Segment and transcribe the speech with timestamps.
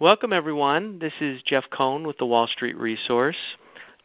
[0.00, 1.00] Welcome, everyone.
[1.00, 3.56] This is Jeff Cohn with the Wall Street Resource.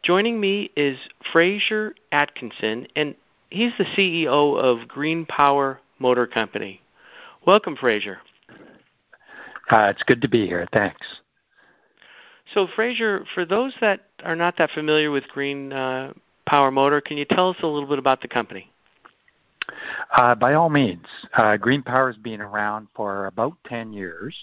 [0.02, 0.98] Joining me is
[1.30, 3.14] Fraser Atkinson, and
[3.50, 6.80] he's the CEO of GreenPower Motor Company.
[7.46, 8.18] Welcome, Fraser.
[9.70, 10.66] Uh, it's good to be here.
[10.72, 11.06] Thanks.
[12.52, 16.12] So, Fraser, for those that are not that familiar with Green uh,
[16.44, 18.68] Power Motor, can you tell us a little bit about the company?
[20.16, 21.06] Uh, by all means.
[21.34, 24.34] Uh, GreenPower has been around for about 10 years,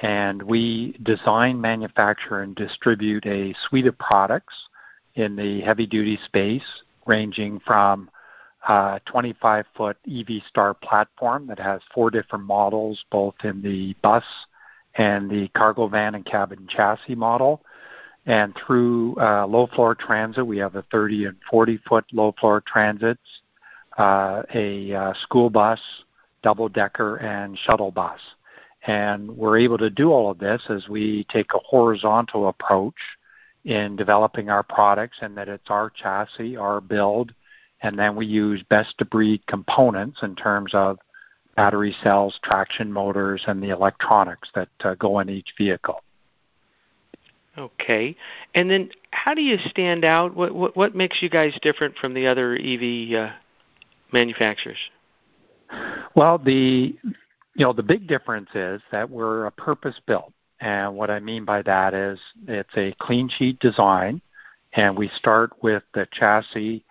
[0.00, 4.54] and we design, manufacture, and distribute a suite of products
[5.14, 6.64] in the heavy duty space,
[7.06, 8.08] ranging from
[8.68, 14.24] a 25 foot EV Star platform that has four different models, both in the bus
[14.94, 17.62] and the cargo van and cabin chassis model.
[18.26, 22.62] And through uh, low floor transit, we have a 30 and 40 foot low floor
[22.66, 23.20] transits,
[23.98, 25.80] uh, a uh, school bus,
[26.42, 28.20] double decker, and shuttle bus.
[28.86, 32.94] And we're able to do all of this as we take a horizontal approach
[33.64, 37.34] in developing our products, and that it's our chassis, our build,
[37.82, 40.98] and then we use best of breed components in terms of
[41.56, 46.02] battery cells, traction motors, and the electronics that uh, go in each vehicle.
[47.58, 48.16] Okay,
[48.54, 50.34] and then how do you stand out?
[50.34, 53.32] What what, what makes you guys different from the other EV uh,
[54.12, 54.78] manufacturers?
[56.14, 56.96] Well, the
[57.54, 61.44] you know the big difference is that we're a purpose built, and what I mean
[61.44, 64.20] by that is it's a clean sheet design,
[64.72, 66.84] and we start with the chassis,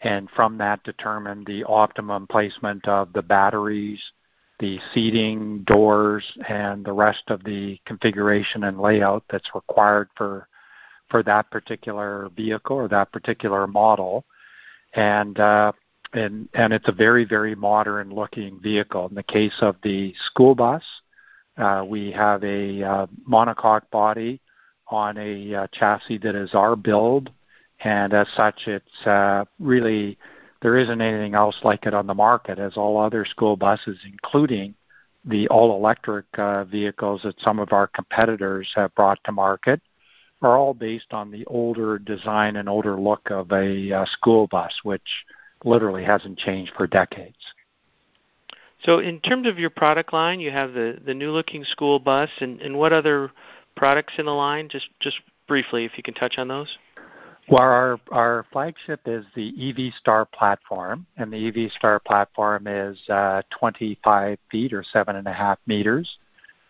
[0.00, 4.00] and from that determine the optimum placement of the batteries,
[4.58, 10.48] the seating, doors, and the rest of the configuration and layout that's required for
[11.08, 14.24] for that particular vehicle or that particular model.
[14.94, 15.72] And uh,
[16.16, 19.06] and and it's a very very modern looking vehicle.
[19.08, 20.82] In the case of the school bus,
[21.56, 24.40] uh, we have a uh, monocoque body
[24.88, 27.30] on a uh, chassis that is our build,
[27.80, 30.18] and as such, it's uh, really
[30.62, 32.58] there isn't anything else like it on the market.
[32.58, 34.74] As all other school buses, including
[35.24, 39.80] the all-electric uh, vehicles that some of our competitors have brought to market,
[40.42, 44.72] are all based on the older design and older look of a uh, school bus,
[44.82, 45.24] which
[45.64, 47.36] literally hasn't changed for decades.
[48.84, 52.30] So, in terms of your product line, you have the the new looking school bus,
[52.40, 53.30] and, and what other
[53.74, 54.68] products in the line?
[54.68, 55.16] Just just
[55.48, 56.76] briefly, if you can touch on those.
[57.48, 62.98] Well, our our flagship is the EV Star platform, and the EV Star platform is
[63.08, 66.18] uh, 25 feet or seven and a half meters.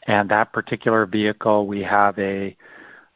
[0.06, 2.56] And that particular vehicle, we have a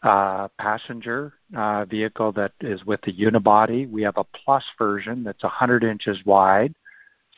[0.02, 3.88] uh, passenger uh, vehicle that is with the unibody.
[3.90, 6.74] We have a plus version that's 100 inches wide.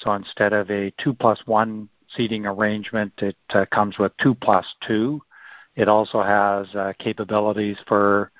[0.00, 4.66] So instead of a 2 plus 1 seating arrangement, it uh, comes with 2 plus
[4.86, 5.20] 2.
[5.76, 8.30] It also has uh, capabilities for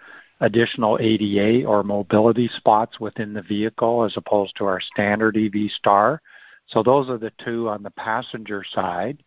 [0.41, 6.21] additional ADA or mobility spots within the vehicle as opposed to our standard EV Star.
[6.67, 9.23] So those are the two on the passenger side.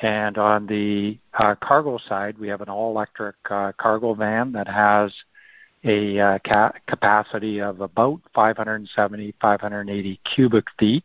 [0.00, 5.12] And on the uh, cargo side, we have an all-electric uh, cargo van that has
[5.84, 6.38] a uh,
[6.86, 11.04] capacity of about 570, 580 cubic feet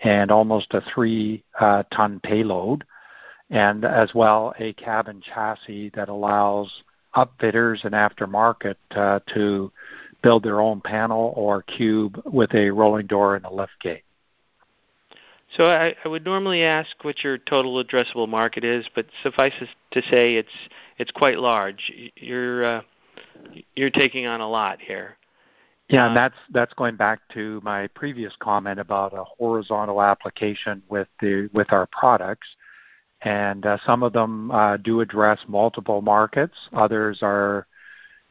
[0.00, 2.84] and almost a three-ton uh, payload,
[3.50, 6.82] and as well a cabin chassis that allows
[7.14, 9.72] upfitters and aftermarket uh, to
[10.22, 14.02] build their own panel or cube with a rolling door and a lift gate.
[15.56, 20.02] So I, would normally ask what your total addressable market is, but suffice it to
[20.10, 20.48] say it's
[20.98, 21.92] it's quite large.
[22.16, 22.82] You're
[23.74, 25.16] you're taking on a lot here.
[25.88, 30.82] Yeah, and uh, that's that's going back to my previous comment about a horizontal application
[30.88, 32.48] with the with our products,
[33.22, 36.56] and uh, some of them uh, do address multiple markets.
[36.72, 37.66] Others are,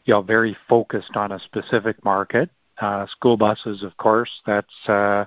[0.04, 2.50] you know, very focused on a specific market.
[2.82, 5.24] Uh, school buses, of course, that's uh,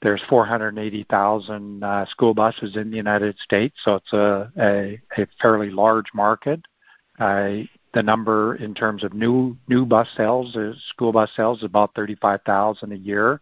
[0.00, 5.70] there's 480,000 uh, school buses in the United States, so it's a, a, a fairly
[5.70, 6.60] large market.
[7.92, 10.56] Uh, the number in terms of new new bus sales,
[10.90, 13.40] school bus sales, is about 35,000 a year.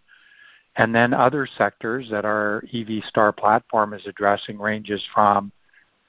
[0.76, 5.50] And then other sectors that our EV Star platform is addressing ranges from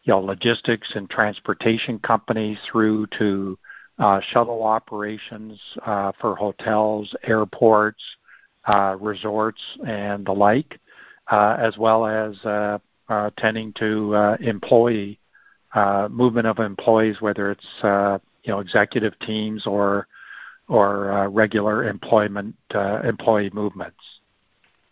[0.03, 3.57] you know, logistics and transportation companies through to
[3.99, 8.01] uh, shuttle operations uh, for hotels, airports,
[8.67, 10.79] uh, resorts, and the like,
[11.31, 12.77] uh, as well as uh,
[13.09, 15.19] uh, tending to employee
[16.09, 20.07] movement of employees, whether it's you know executive teams or
[20.67, 22.55] or regular employment
[23.03, 23.97] employee movements.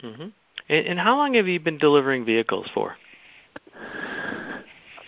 [0.04, 0.28] Mm-hmm.
[0.70, 2.96] And, and how long have you been delivering vehicles for?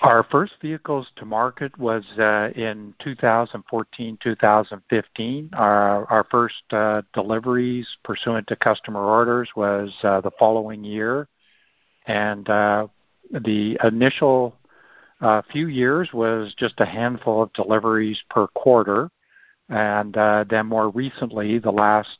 [0.01, 5.49] Our first vehicles to market was uh, in 2014, 2015.
[5.53, 11.27] Our, our first uh, deliveries pursuant to customer orders was uh, the following year.
[12.05, 12.87] And uh,
[13.31, 14.55] the initial
[15.21, 19.09] uh, few years was just a handful of deliveries per quarter.
[19.69, 22.19] And uh, then more recently, the last,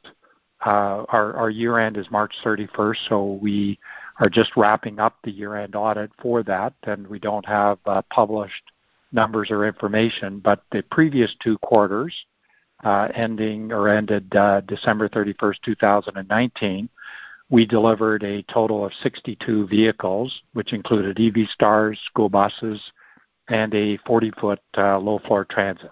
[0.66, 3.80] uh, our, our year end is March 31st, so we
[4.20, 8.64] are just wrapping up the year-end audit for that, and we don't have uh, published
[9.12, 10.40] numbers or information.
[10.40, 12.14] But the previous two quarters,
[12.84, 16.90] uh, ending or ended uh, December 31st, 2019,
[17.50, 22.82] we delivered a total of 62 vehicles, which included EV Stars, school buses,
[23.48, 25.92] and a 40-foot uh, low-floor transit.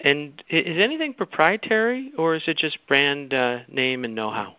[0.00, 4.56] And is anything proprietary, or is it just brand uh, name and know-how?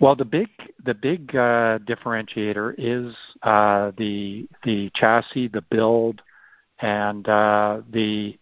[0.00, 0.48] Well, the big
[0.84, 6.22] the big uh, differentiator is uh, the the chassis, the build,
[6.80, 8.36] and uh, the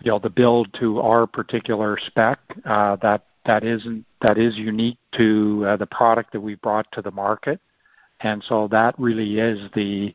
[0.00, 2.38] you know the build to our particular spec.
[2.64, 7.02] Uh, that that isn't that is unique to uh, the product that we brought to
[7.02, 7.60] the market,
[8.20, 10.14] and so that really is the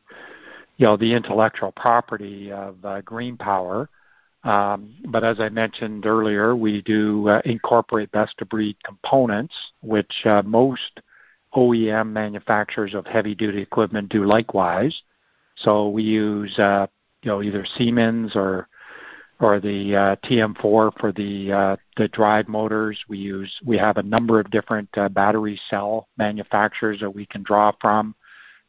[0.76, 3.86] you know the intellectual property of uh, GreenPower.
[4.42, 10.12] Um, but as I mentioned earlier, we do uh, incorporate best of breed components, which
[10.24, 11.02] uh, most
[11.54, 15.02] OEM manufacturers of heavy duty equipment do likewise.
[15.54, 16.88] So we use uh,
[17.22, 18.66] you know either Siemens or
[19.40, 23.02] or the uh, TM4 for the uh, the drive motors.
[23.08, 27.42] We use we have a number of different uh, battery cell manufacturers that we can
[27.42, 28.14] draw from,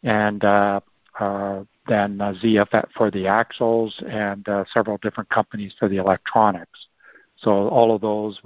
[0.04, 0.80] and uh,
[1.20, 6.88] uh, then ZF for the axles and several different companies for the electronics.
[7.38, 8.40] So all of those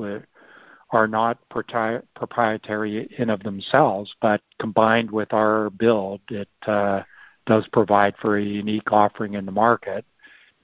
[0.92, 7.02] are not proprietary in of themselves, but combined with our build, it uh,
[7.46, 10.06] does provide for a unique offering in the market.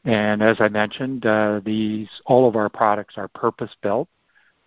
[0.03, 4.09] And as I mentioned, uh, these all of our products are purpose built,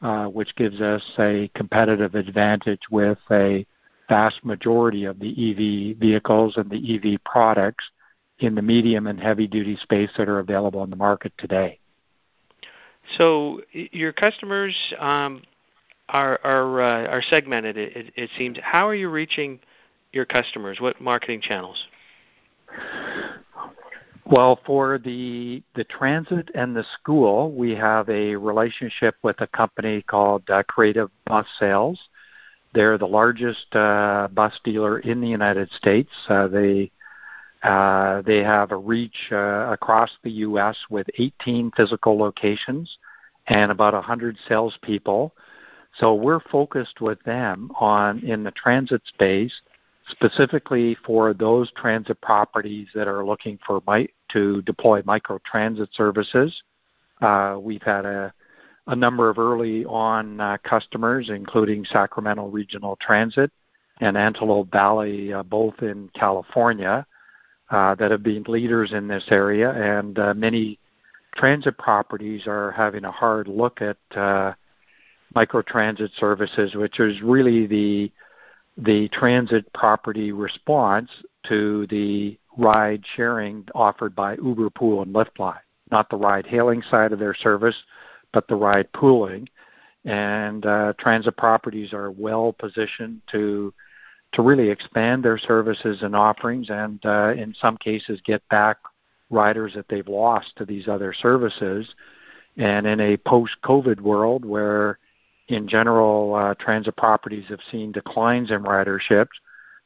[0.00, 3.66] uh, which gives us a competitive advantage with a
[4.08, 7.84] vast majority of the EV vehicles and the EV products
[8.38, 11.78] in the medium and heavy duty space that are available in the market today.
[13.18, 15.42] So your customers um,
[16.08, 17.76] are are uh, are segmented.
[17.76, 18.58] It, seems.
[18.62, 19.60] How are you reaching
[20.12, 20.80] your customers?
[20.80, 21.86] What marketing channels?
[24.26, 30.00] Well, for the the transit and the school, we have a relationship with a company
[30.02, 32.00] called uh, Creative Bus Sales.
[32.72, 36.10] They're the largest uh, bus dealer in the United States.
[36.28, 36.90] Uh, they
[37.62, 40.76] uh, they have a reach uh, across the U.S.
[40.88, 42.98] with 18 physical locations
[43.48, 45.34] and about 100 salespeople.
[45.98, 49.52] So we're focused with them on in the transit space,
[50.10, 56.62] specifically for those transit properties that are looking for mi- to deploy micro transit services.
[57.20, 58.32] Uh, we've had a
[58.86, 63.50] a number of early on uh, customers, including Sacramento Regional Transit
[64.00, 67.06] and Antelope Valley, uh, both in California,
[67.70, 69.70] uh, that have been leaders in this area.
[69.70, 70.78] And uh, many
[71.34, 74.52] transit properties are having a hard look at uh,
[75.34, 78.12] microtransit services, which is really the
[78.76, 81.10] the transit property response
[81.46, 85.58] to the ride sharing offered by Uber Pool and Lyft Line,
[85.90, 87.76] not the ride hailing side of their service,
[88.32, 89.48] but the ride pooling.
[90.04, 93.72] And uh, transit properties are well positioned to
[94.32, 98.78] to really expand their services and offerings, and uh, in some cases get back
[99.30, 101.94] riders that they've lost to these other services.
[102.56, 104.98] And in a post-COVID world where
[105.48, 109.28] in general, uh, transit properties have seen declines in ridership.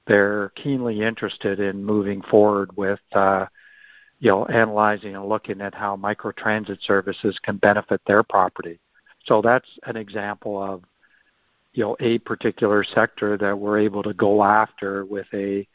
[0.07, 3.47] They're keenly interested in moving forward with uh,
[4.21, 8.79] you know, analyzing and looking at how microtransit services can benefit their property.
[9.25, 10.83] So that's an example of,
[11.73, 15.67] you know, a particular sector that we're able to go after with a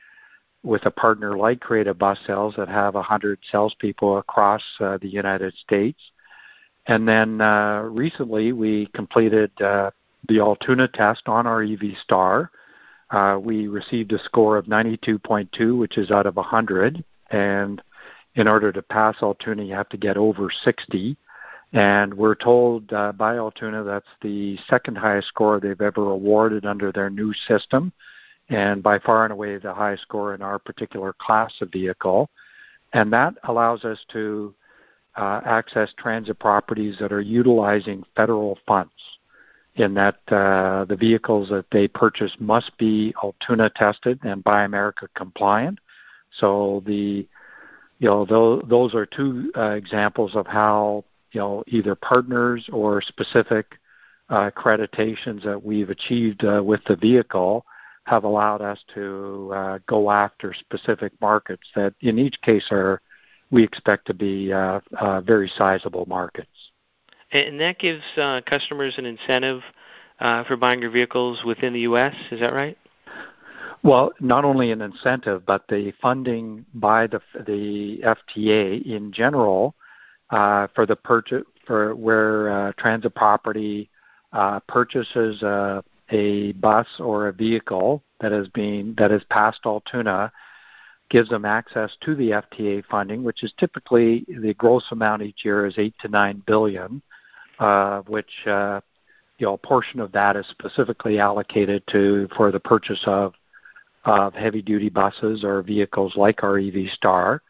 [0.63, 5.53] with a partner like Creative Bus Sales that have 100 salespeople across uh, the United
[5.55, 5.99] States.
[6.85, 9.91] And then uh, recently we completed uh,
[10.27, 12.51] the Altoona test on our EV Star.
[13.09, 17.81] Uh, we received a score of 92.2, which is out of 100, and
[18.35, 21.15] in order to pass Altoona, you have to get over 60.
[21.73, 26.91] And we're told uh, by Altoona that's the second highest score they've ever awarded under
[26.91, 27.91] their new system,
[28.49, 32.29] and by far and away the highest score in our particular class of vehicle.
[32.93, 34.53] And that allows us to
[35.15, 38.91] uh, access transit properties that are utilizing federal funds
[39.75, 45.07] in that uh, the vehicles that they purchase must be Altoona tested and Buy America
[45.15, 45.79] compliant.
[46.31, 47.27] So the
[47.99, 53.01] you know those, those are two uh, examples of how you know either partners or
[53.01, 53.77] specific
[54.29, 57.65] uh, accreditations that we've achieved uh, with the vehicle
[58.05, 63.01] have allowed us to uh, go after specific markets that in each case are
[63.53, 66.71] we expect to be uh, uh, very sizable markets.
[67.31, 69.61] And that gives uh, customers an incentive
[70.19, 72.15] uh, for buying your vehicles within the U.S.
[72.31, 72.77] Is that right?
[73.83, 79.75] Well, not only an incentive, but the funding by the the FTA in general
[80.31, 83.89] uh, for the purchase for where uh, transit property
[84.31, 90.31] uh, purchases a, a bus or a vehicle that has been that has passed Altoona
[91.09, 95.65] gives them access to the FTA funding, which is typically the gross amount each year
[95.65, 97.01] is eight to nine billion,
[97.59, 98.81] uh, which uh,
[99.37, 103.33] you know a portion of that is specifically allocated to for the purchase of
[104.05, 107.41] of heavy duty buses or vehicles like our EV Star,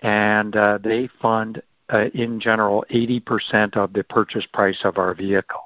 [0.00, 5.60] and uh, they fund uh, in general 80% of the purchase price of our vehicle.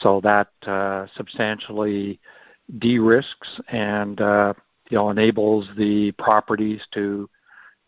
[0.00, 2.20] So that uh, substantially
[2.78, 4.54] de-risks and uh,
[4.90, 7.28] you know enables the properties to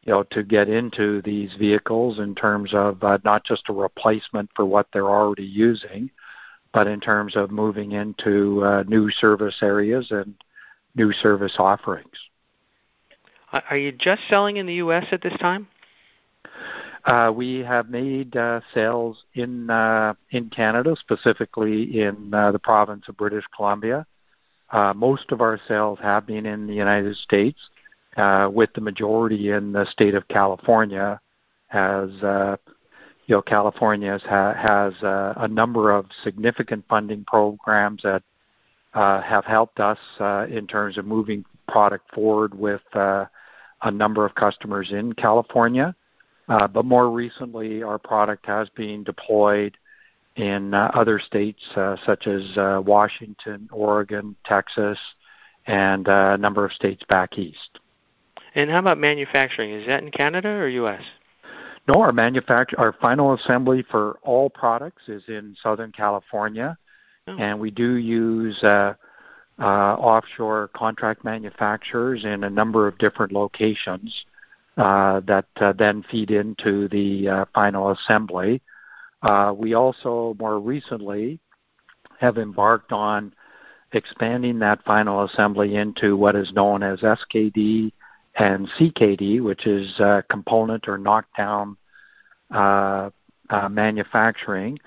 [0.03, 4.51] you know to get into these vehicles in terms of uh, not just a replacement
[4.55, 6.11] for what they're already using,
[6.73, 10.35] but in terms of moving into uh, new service areas and
[10.95, 12.17] new service offerings.
[13.53, 15.07] Are you just selling in the U.S.
[15.11, 15.67] at this time?
[17.05, 23.09] Uh, we have made uh, sales in uh, in Canada, specifically in uh, the province
[23.09, 24.07] of British Columbia.
[24.71, 27.59] Uh, most of our sales have been in the United States,
[28.17, 31.21] uh, with the majority in the state of California,
[31.73, 32.11] as
[33.27, 38.23] you know, California has, a number of significant funding programs that
[38.95, 43.25] uh, have helped us uh, in terms of moving product forward with uh,
[43.83, 45.95] a number of customers in California.
[46.49, 49.77] But more recently, our product has been deployed
[50.37, 51.61] in other states
[52.07, 54.99] such as Washington, Oregon, Texas,
[55.67, 57.81] and a number of states back east.
[58.55, 59.71] And how about manufacturing?
[59.71, 61.03] Is that in Canada or U.S.?
[61.89, 66.77] No, our manufacture our final assembly for all products is in Southern California.
[67.27, 67.37] Oh.
[67.37, 68.95] And we do use uh,
[69.59, 74.25] uh, offshore contract manufacturers in a number of different locations
[74.77, 78.63] uh, that uh, then feed into the uh, final assembly.
[79.23, 81.39] Uh, we also more recently
[82.19, 83.33] have embarked on
[83.93, 87.93] expanding that final assembly into what is known as SKD
[88.37, 91.77] and CKD, which is uh, component or knockdown
[92.51, 93.11] uh,
[93.51, 94.79] uh, manufacturing,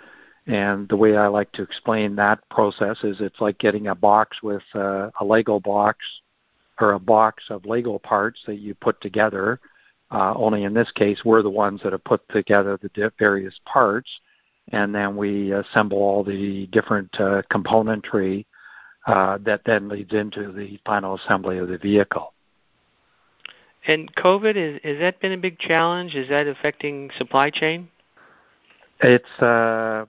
[0.47, 4.41] and the way I like to explain that process is it's like getting a box
[4.43, 6.05] with uh, a Lego box
[6.79, 9.59] or a box of Lego parts that you put together.
[10.13, 14.09] Uh, only in this case, we're the ones that have put together the various parts,
[14.71, 18.45] and then we assemble all the different uh, componentry
[19.07, 22.31] uh, that then leads into the final assembly of the vehicle.
[23.87, 26.13] And COVID is has that been a big challenge?
[26.13, 27.89] Is that affecting supply chain?
[29.01, 30.05] It's uh,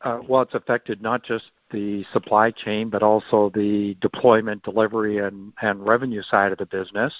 [0.00, 5.52] uh, well, it's affected not just the supply chain, but also the deployment, delivery, and,
[5.60, 7.12] and revenue side of the business.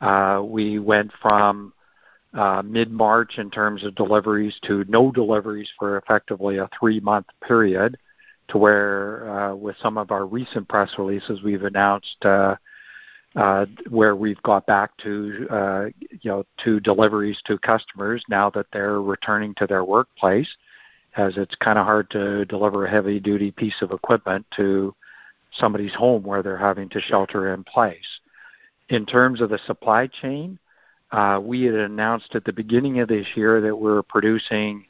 [0.00, 1.72] Uh, we went from
[2.34, 7.96] uh, mid-March in terms of deliveries to no deliveries for effectively a three-month period,
[8.48, 12.54] to where uh, with some of our recent press releases we've announced uh,
[13.36, 18.66] uh, where we've got back to uh, you know to deliveries to customers now that
[18.72, 20.48] they're returning to their workplace
[21.16, 24.94] as it's kind of hard to deliver a heavy duty piece of equipment to
[25.52, 28.20] somebody's home where they're having to shelter in place.
[28.88, 30.58] In terms of the supply chain,
[31.10, 34.84] uh, we had announced at the beginning of this year that we're producing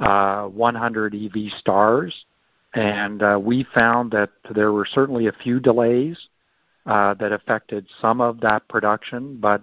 [0.00, 2.24] uh, 100 EV stars,
[2.74, 6.18] and uh, we found that there were certainly a few delays
[6.84, 9.62] that affected some of that production, but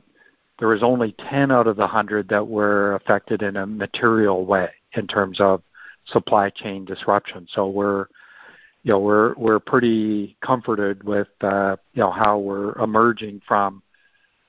[0.60, 4.70] there was only 10 out of the 100 that were affected in a material way
[4.94, 5.62] in terms of
[6.06, 7.48] supply chain disruption.
[7.58, 8.08] We're
[8.84, 13.82] you know we're we're pretty comforted with uh, you know how we're emerging from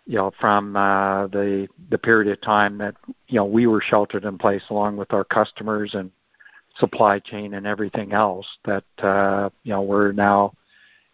[0.07, 2.95] you know from uh, the the period of time that
[3.29, 6.11] you know we were sheltered in place along with our customers and
[6.79, 10.53] supply chain and everything else that uh, you know we're now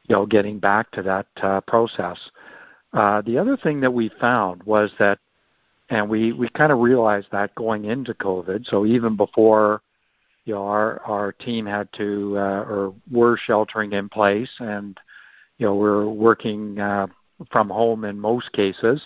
[0.08, 2.18] you know getting back to that uh, process.
[2.92, 5.18] Uh, the other thing that we found was that,
[5.90, 8.66] and we we kind of realized that going into COVID.
[8.66, 9.82] So even before
[10.50, 14.98] you know, our our team had to uh, or were sheltering in place, and
[15.58, 17.06] you know, we're working uh,
[17.52, 19.00] from home in most cases.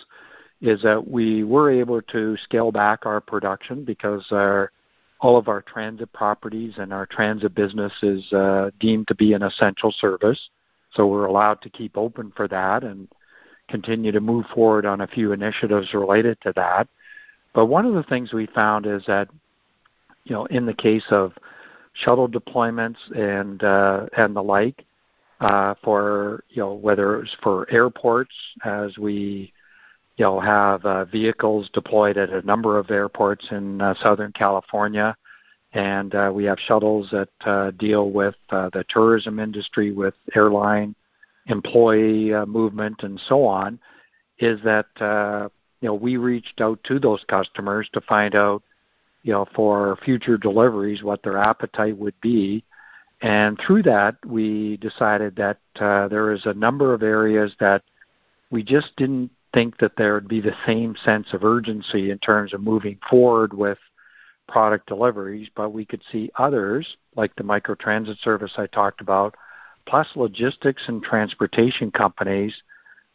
[0.59, 4.71] is that we were able to scale back our production because our
[5.19, 9.43] all of our transit properties and our transit business is uh, deemed to be an
[9.43, 10.49] essential service.
[10.93, 13.07] So we're allowed to keep open for that and
[13.69, 16.87] continue to move forward on a few initiatives related to that.
[17.53, 19.29] But one of the things we found is that,
[20.25, 21.33] you know, in the case of
[21.93, 24.83] shuttle deployments and uh, and the like,
[25.39, 29.53] uh, for you know whether it's for airports as we
[30.17, 35.15] you know have uh, vehicles deployed at a number of airports in uh, Southern California,
[35.73, 40.95] and uh, we have shuttles that uh, deal with uh, the tourism industry, with airline
[41.47, 43.79] employee uh, movement, and so on.
[44.39, 45.47] Is that uh,
[45.81, 48.63] you know, we reached out to those customers to find out,
[49.25, 52.63] you know, for future deliveries what their appetite would be.
[53.21, 57.81] And through that, we decided that uh, there is a number of areas that
[58.51, 62.53] we just didn't think that there would be the same sense of urgency in terms
[62.53, 63.79] of moving forward with
[64.47, 69.33] product deliveries, but we could see others, like the microtransit service I talked about,
[69.87, 72.55] plus logistics and transportation companies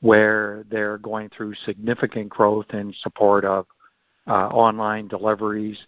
[0.01, 3.67] where they're going through significant growth in support of
[4.27, 5.79] uh, online deliveries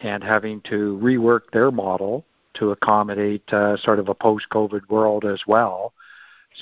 [0.00, 2.24] and having to rework their model
[2.54, 5.92] to accommodate uh, sort of a post-COVID world as well.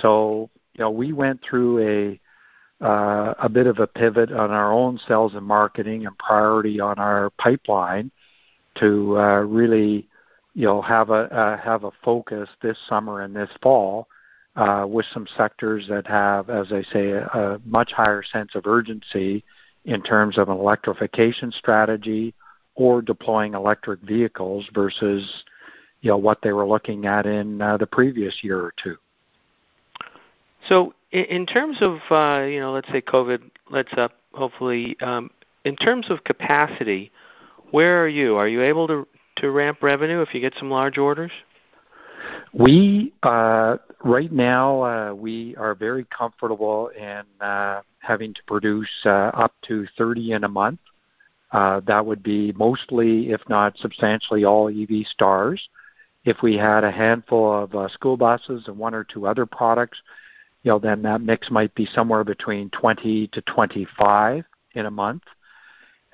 [0.01, 2.21] So, you know, we went through a
[2.85, 6.99] uh, a bit of a pivot on our own sales and marketing and priority on
[6.99, 8.11] our pipeline
[8.75, 10.07] to uh, really,
[10.53, 14.07] you know, have a uh, have a focus this summer and this fall
[14.57, 18.67] uh, with some sectors that have, as I say, a, a much higher sense of
[18.67, 19.43] urgency
[19.87, 22.35] in terms of an electrification strategy
[22.77, 25.45] or deploying electric vehicles versus
[26.03, 28.97] you know what they were looking at in uh, the previous year or two.
[30.69, 35.31] So, in terms of uh, you know, let's say COVID lets up, hopefully, um,
[35.65, 37.11] in terms of capacity,
[37.71, 38.37] where are you?
[38.37, 39.07] Are you able to
[39.39, 41.33] to ramp revenue if you get some large orders?
[42.53, 49.31] We uh, right now uh, we are very comfortable in uh, having to produce uh,
[49.35, 50.81] up to 30 in a month.
[51.53, 55.69] Uh, that would be mostly, if not substantially, all EV stars.
[56.25, 60.01] If we had a handful of uh, school buses and one or two other products,
[60.65, 65.23] you know, then that mix might be somewhere between 20 to 25 in a month.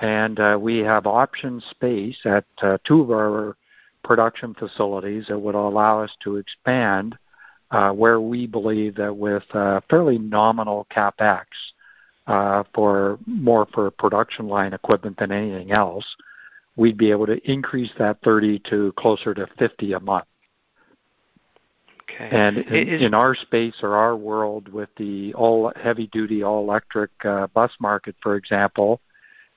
[0.01, 2.45] And uh, we have option space at
[2.85, 3.57] two of our
[4.05, 7.17] production facilities that would allow us to expand
[7.71, 9.45] where we believe that with
[9.89, 11.47] fairly nominal capex
[12.27, 16.05] for more for production line equipment than anything else,
[16.77, 20.25] we'd be able to increase that 30 to closer to 50 a month.
[22.03, 22.29] Okay.
[22.31, 26.63] And in, is, in our space or our world, with the all heavy duty, all
[26.63, 29.01] electric uh, bus market, for example,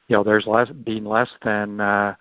[0.08, 2.15] you know, there's less, been less than uh,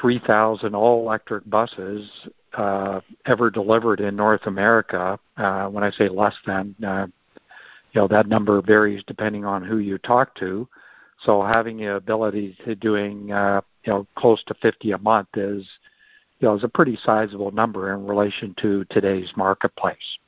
[0.00, 2.08] 3,000 all electric buses
[2.54, 5.18] uh, ever delivered in North America.
[5.36, 7.06] Uh, when I say less than, uh,
[7.92, 10.68] you know, that number varies depending on who you talk to.
[11.24, 15.66] So having the ability to doing, uh, you know, close to 50 a month is,
[16.40, 20.18] you know, is a pretty sizable number in relation to today's marketplace.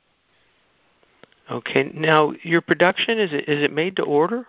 [1.49, 1.91] Okay.
[1.93, 4.47] Now, your production is it is it made to order?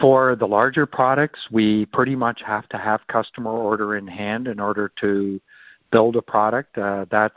[0.00, 4.58] For the larger products, we pretty much have to have customer order in hand in
[4.58, 5.40] order to
[5.90, 6.76] build a product.
[6.78, 7.34] Uh, that's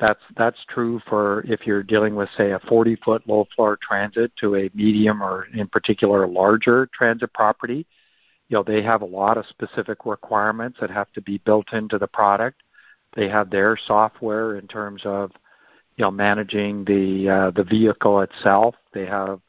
[0.00, 4.32] that's that's true for if you're dealing with say a 40 foot low floor transit
[4.36, 7.86] to a medium or in particular a larger transit property.
[8.48, 11.98] You know they have a lot of specific requirements that have to be built into
[11.98, 12.62] the product.
[13.14, 15.32] They have their software in terms of
[15.96, 18.76] you know managing the uh, the vehicle itself.
[18.94, 19.40] They have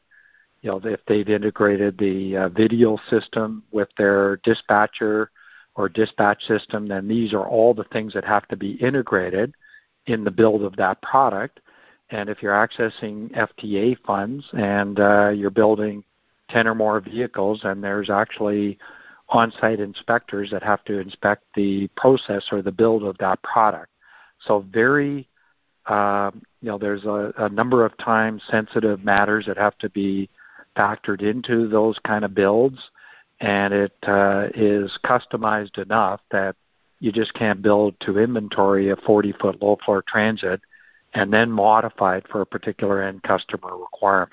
[0.62, 5.30] you know if they've integrated the uh, video system with their dispatcher
[5.76, 9.54] or dispatch system, then these are all the things that have to be integrated
[10.12, 11.60] in the build of that product.
[12.10, 16.02] And if you're accessing FTA funds and uh, you're building
[16.48, 18.78] 10 or more vehicles, and there's actually
[19.28, 23.90] on-site inspectors that have to inspect the process or the build of that product.
[24.40, 25.28] So very,
[25.86, 30.28] uh, you know, there's a, a number of time sensitive matters that have to be
[30.76, 32.78] factored into those kind of builds
[33.40, 36.56] and it uh, is customized enough that
[37.00, 40.60] you just can't build to inventory a 40 foot low floor transit
[41.14, 44.32] and then modify it for a particular end customer requirement.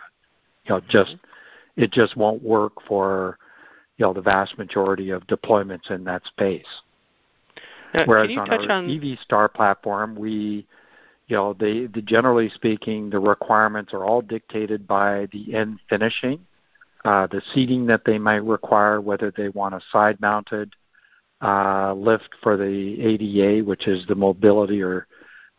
[0.66, 1.16] You know, just
[1.76, 3.38] it just won't work for
[3.98, 6.68] you know the vast majority of deployments in that space.
[7.94, 8.90] Now, Whereas on our on...
[8.90, 10.68] EV Star platform, we
[11.28, 16.46] you know, they, the generally speaking, the requirements are all dictated by the end finishing
[17.06, 20.74] uh, the seating that they might require, whether they want a side-mounted
[21.42, 25.08] uh, lift for the ADA, which is the mobility or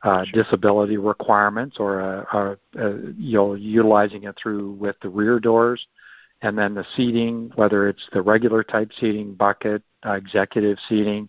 [0.03, 5.41] uh, disability requirements, or a, a, a, you know utilizing it through with the rear
[5.41, 5.87] doors,
[6.43, 11.29] and then the seating, whether it's the regular type seating, bucket, uh, executive seating,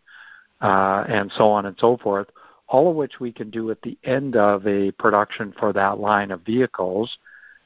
[0.62, 2.28] uh, and so on and so forth.
[2.68, 6.30] All of which we can do at the end of a production for that line
[6.30, 7.18] of vehicles.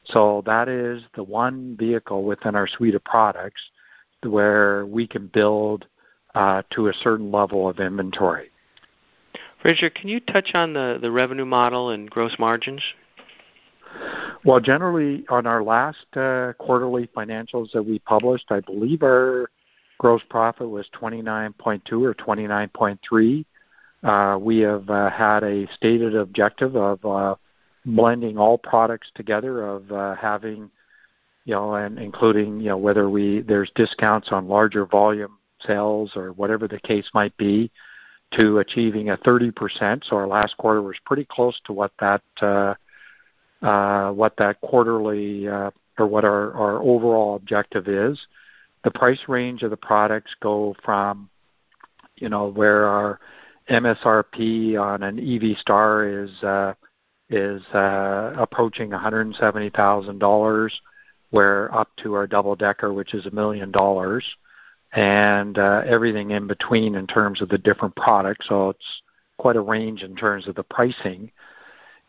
[0.05, 3.61] So that is the one vehicle within our suite of products
[4.21, 5.87] where we can build uh,
[6.35, 8.49] to a certain level of inventory.
[9.63, 12.81] Fraser, can you touch on the, the revenue model and gross margins?
[14.43, 19.49] Well, generally, on our last uh, quarterly financials that we published, I believe our
[19.99, 23.45] gross profit was 29.2 or 29.3.
[24.03, 27.35] Uh, we have uh, had a stated objective of uh,
[27.85, 30.69] blending all products together, of uh, having,
[31.45, 36.31] you know, and including, you know, whether we there's discounts on larger volume sales or
[36.33, 37.71] whatever the case might be,
[38.33, 40.03] to achieving a 30%.
[40.05, 42.73] So our last quarter was pretty close to what that uh,
[43.61, 48.19] uh, what that quarterly uh, or what our, our overall objective is.
[48.83, 51.29] The price range of the products go from,
[52.17, 53.19] you know, where our
[53.69, 56.73] MSRP on an EV Star is uh,
[57.29, 60.71] is uh, approaching $170,000,
[61.29, 64.25] where up to our double decker, which is a million dollars
[64.93, 68.47] and uh, everything in between in terms of the different products.
[68.47, 69.01] So it's
[69.37, 71.31] quite a range in terms of the pricing.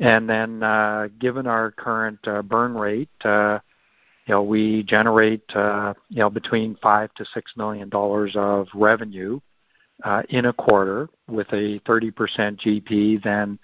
[0.00, 3.60] And then, uh, given our current uh, burn rate, uh,
[4.26, 9.38] you know, we generate uh, you know between five to six million dollars of revenue
[10.02, 13.22] uh, in a quarter with a 30% GP.
[13.22, 13.58] Then,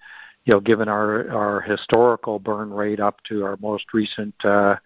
[0.45, 4.77] you know, given our our historical burn rate up to our most recent uh,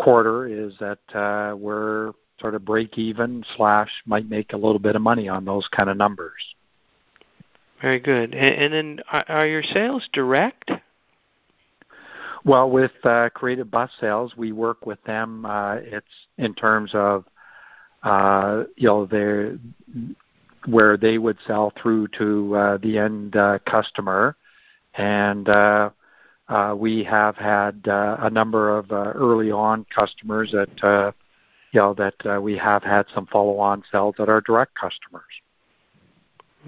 [0.00, 4.96] quarter, is that uh, we're sort of break even slash might make a little bit
[4.96, 6.54] of money on those kind of numbers.
[7.80, 8.34] Very good.
[8.34, 10.70] And, and then are, are your sales direct?
[12.44, 15.46] Well, with uh, Creative Bus Sales, we work with them.
[15.46, 16.06] Uh, it's
[16.38, 17.24] in terms of
[18.02, 19.58] uh, you know their
[20.66, 24.36] where they would sell through to uh, the end uh, customer,
[24.94, 25.90] and uh,
[26.48, 31.12] uh, we have had uh, a number of uh, early on customers that uh,
[31.72, 35.24] you know that uh, we have had some follow-on sales at our direct customers.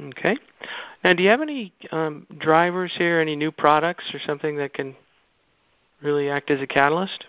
[0.09, 0.37] Okay.
[1.05, 4.97] Now, do you have any um, drivers here, any new products or something that can
[6.03, 7.27] really act as a catalyst?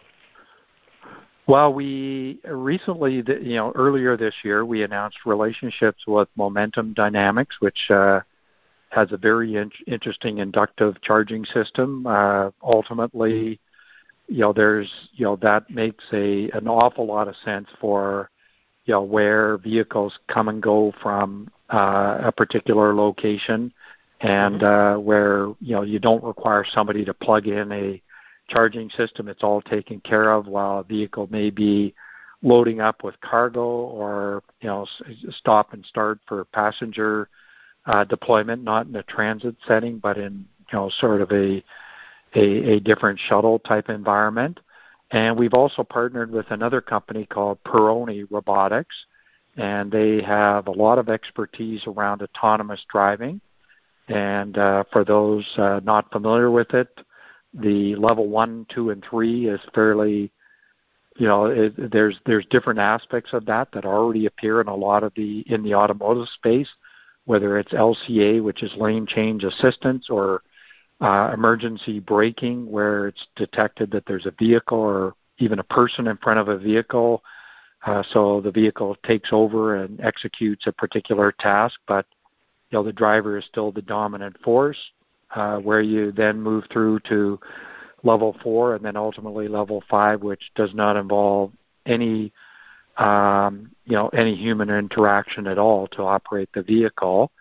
[1.48, 7.92] Well, we recently, you know, earlier this year, we announced relationships with Momentum Dynamics, which
[7.92, 8.22] uh,
[8.90, 12.08] has a very in- interesting inductive charging system.
[12.08, 13.60] Uh, ultimately,
[14.28, 18.30] you know there's you know that makes a an awful lot of sense for
[18.86, 23.72] you know where vehicles come and go from uh, a particular location
[24.22, 24.98] and mm-hmm.
[24.98, 28.02] uh, where you know you don't require somebody to plug in a
[28.48, 31.94] charging system it's all taken care of while a vehicle may be
[32.42, 34.86] loading up with cargo or you know
[35.30, 37.28] stop and start for passenger
[37.88, 41.64] uh, deployment not in a transit setting but in you know sort of a
[42.36, 44.60] a, a different shuttle type environment.
[45.12, 48.96] And we've also partnered with another company called Perrone Robotics,
[49.56, 53.40] and they have a lot of expertise around autonomous driving.
[54.08, 57.02] And uh, for those uh, not familiar with it,
[57.54, 60.32] the level one, two, and three is fairly,
[61.18, 65.04] you know, it, there's there's different aspects of that that already appear in a lot
[65.04, 66.70] of the in the automotive space,
[67.24, 70.42] whether it's LCA, which is lane change assistance, or
[71.02, 76.18] uh, emergency braking where it's detected that there's a vehicle or even a person in
[76.18, 77.22] front of a vehicle.
[77.86, 82.06] Uh, so the vehicle takes over and executes a particular task, but
[82.70, 84.78] you know the driver is still the dominant force.
[85.36, 87.38] Uh, where you then move through to
[88.04, 91.52] level four and then ultimately level five, which does not involve
[91.86, 92.32] any
[92.98, 97.32] um, you know any human interaction at all to operate the vehicle.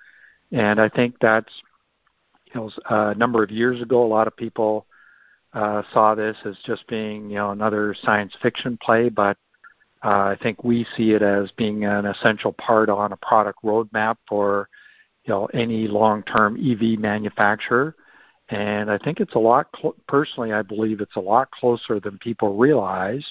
[0.51, 1.53] And I think that's
[2.55, 4.87] you know, a number of years ago, a lot of people
[5.53, 9.37] uh, saw this as just being, you know, another science fiction play, but
[10.05, 14.17] uh, I think we see it as being an essential part on a product roadmap
[14.29, 14.69] for,
[15.25, 17.97] you know, any long-term EV manufacturer.
[18.51, 19.69] And I think it's a lot.
[19.81, 23.25] Cl- personally, I believe it's a lot closer than people realize,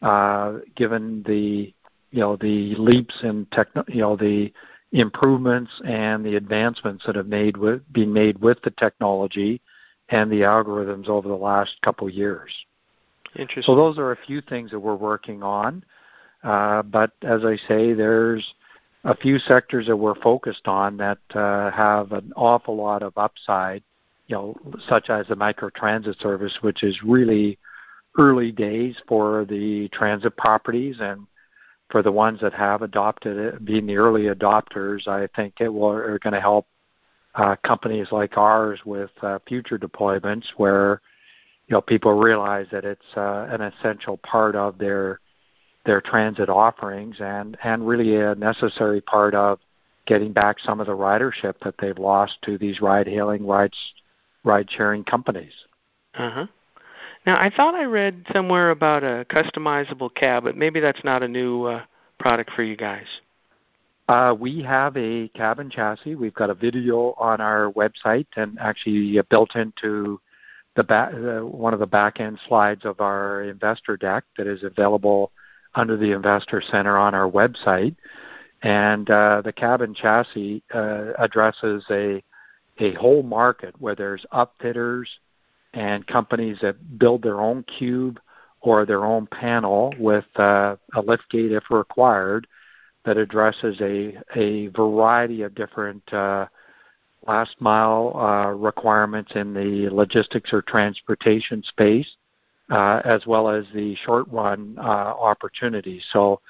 [0.00, 1.74] uh, given the,
[2.10, 4.50] you know, the leaps in techno, you know, the
[4.92, 9.60] improvements and the advancements that have made with, been made with the technology
[10.08, 12.50] and the algorithms over the last couple of years.
[13.36, 13.62] Interesting.
[13.62, 15.84] So those are a few things that we're working on.
[16.42, 18.54] Uh, but as I say, there's
[19.04, 23.82] a few sectors that we're focused on that uh, have an awful lot of upside,
[24.26, 24.56] you know,
[24.88, 27.58] such as the microtransit service, which is really
[28.18, 31.26] early days for the transit properties and
[31.88, 35.90] for the ones that have adopted it, being the early adopters, I think it will
[35.90, 36.66] are going to help
[37.34, 41.00] uh, companies like ours with uh, future deployments where
[41.66, 45.20] you know people realize that it's uh, an essential part of their
[45.86, 49.58] their transit offerings and and really a necessary part of
[50.06, 53.76] getting back some of the ridership that they've lost to these ride hailing rides
[54.44, 55.52] ride sharing companies.
[56.14, 56.46] Uh-huh.
[57.28, 61.28] Now, I thought I read somewhere about a customizable cab, but maybe that's not a
[61.28, 61.82] new uh,
[62.18, 63.04] product for you guys.
[64.08, 66.14] Uh, we have a cabin chassis.
[66.14, 70.18] We've got a video on our website and actually built into
[70.74, 74.62] the back, uh, one of the back end slides of our investor deck that is
[74.62, 75.30] available
[75.74, 77.94] under the Investor Center on our website.
[78.62, 82.24] And uh, the cabin chassis uh, addresses a
[82.80, 85.08] a whole market where there's upfitters
[85.74, 88.20] and companies that build their own cube
[88.60, 92.46] or their own panel with uh, a lift gate if required
[93.04, 96.46] that addresses a, a variety of different uh,
[97.26, 102.16] last mile uh, requirements in the logistics or transportation space,
[102.70, 106.04] uh, as well as the short run uh, opportunities.
[106.12, 106.40] So,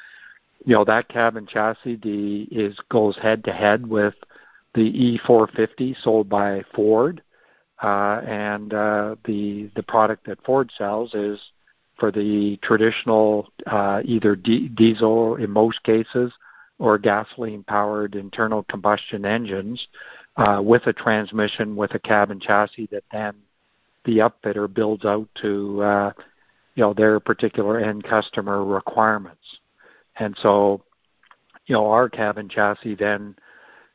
[0.64, 4.14] you know, that cabin chassis D is goes head to head with
[4.74, 7.22] the E450 sold by Ford,
[7.86, 11.38] and uh, the the product that Ford sells is
[11.98, 16.32] for the traditional uh, either d- diesel in most cases
[16.78, 19.88] or gasoline powered internal combustion engines
[20.36, 23.34] uh, with a transmission with a cabin chassis that then
[24.04, 26.12] the upfitter builds out to uh,
[26.74, 29.58] you know their particular end customer requirements.
[30.16, 30.82] And so,
[31.66, 33.36] you know, our cabin chassis then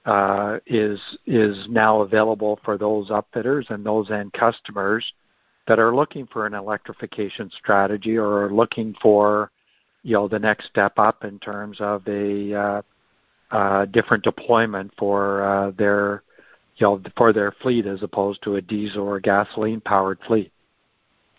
[0.05, 5.13] uh, is is now available for those upfitters and those end customers
[5.67, 9.51] that are looking for an electrification strategy or are looking for
[10.03, 12.81] you know the next step up in terms of a uh,
[13.51, 16.23] uh, different deployment for uh, their
[16.75, 20.51] you know for their fleet as opposed to a diesel or gasoline powered fleet.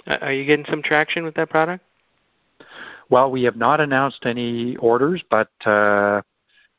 [0.07, 1.85] Are you getting some traction with that product?
[3.11, 6.23] Well, we have not announced any orders, but uh,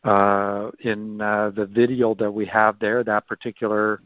[0.05, 4.01] uh, in uh, the video that we have there, that particular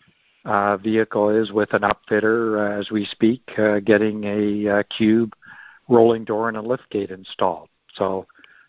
[0.46, 5.34] uh, vehicle is with an upfitter uh, as we speak, uh, getting a uh, cube
[5.90, 7.68] rolling door and a liftgate installed.
[7.96, 8.26] So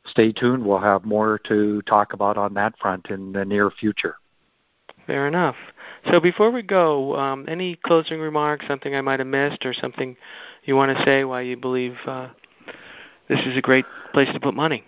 [0.06, 0.66] stay tuned.
[0.66, 4.16] We'll have more to talk about on that front in the near future.
[5.06, 5.56] Fair enough.
[6.10, 10.16] So before we go, um, any closing remarks, something I might have missed, or something
[10.64, 12.28] you want to say why you believe uh,
[13.28, 14.84] this is a great place to put money?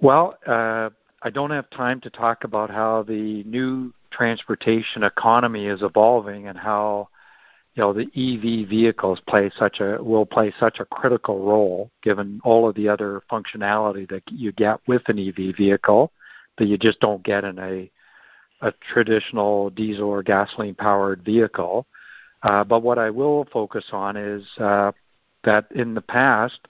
[0.00, 0.90] Well, uh,
[1.26, 6.56] I don't have time to talk about how the new transportation economy is evolving and
[6.56, 7.08] how
[7.74, 12.40] you know the EV vehicles play such a will play such a critical role given
[12.44, 16.12] all of the other functionality that you get with an EV vehicle
[16.58, 17.90] that you just don't get in a
[18.60, 21.88] a traditional diesel or gasoline powered vehicle.
[22.44, 24.92] Uh, but what I will focus on is uh,
[25.42, 26.60] that in the past,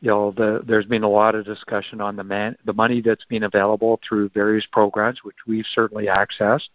[0.00, 3.24] you know, the, there's been a lot of discussion on the man, the money that's
[3.24, 6.68] been available through various programs, which we've certainly accessed,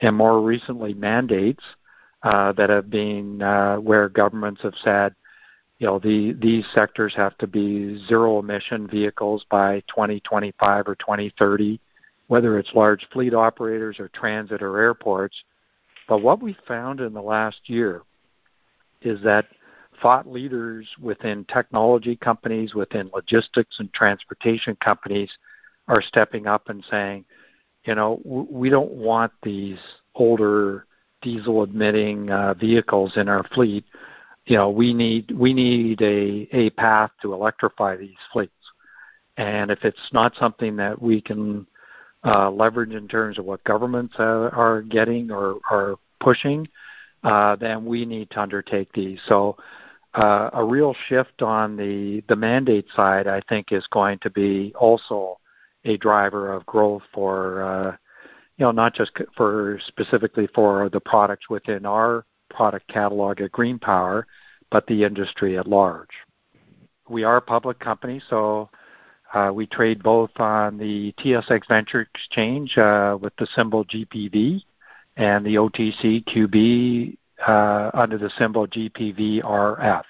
[0.00, 1.62] and more recently mandates
[2.22, 5.14] uh, that have been uh, where governments have said,
[5.78, 11.80] you know, the, these sectors have to be zero emission vehicles by 2025 or 2030,
[12.28, 15.42] whether it's large fleet operators or transit or airports.
[16.08, 18.02] But what we found in the last year
[19.02, 19.46] is that
[20.00, 25.30] thought leaders within technology companies, within logistics and transportation companies
[25.88, 27.24] are stepping up and saying,
[27.84, 29.78] you know, we don't want these
[30.14, 30.86] older
[31.20, 33.84] diesel emitting uh, vehicles in our fleet.
[34.46, 38.52] You know, we need we need a a path to electrify these fleets.
[39.36, 41.66] And if it's not something that we can
[42.24, 46.68] uh, leverage in terms of what governments are getting or are pushing,
[47.24, 49.18] uh, then we need to undertake these.
[49.26, 49.56] So
[50.14, 54.74] uh, a real shift on the, the mandate side, I think, is going to be
[54.78, 55.38] also
[55.84, 57.96] a driver of growth for, uh,
[58.56, 64.24] you know, not just for specifically for the products within our product catalog at GreenPower,
[64.70, 66.10] but the industry at large.
[67.08, 68.70] We are a public company, so
[69.34, 74.62] uh, we trade both on the TSX Venture Exchange uh, with the symbol GPV
[75.16, 80.04] and the OTCQB uh, under the symbol GPVRF.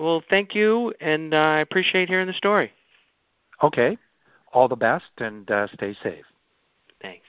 [0.00, 2.72] Well, thank you, and uh, I appreciate hearing the story.
[3.62, 3.98] Okay.
[4.54, 6.24] All the best, and uh, stay safe.
[7.02, 7.26] Thanks.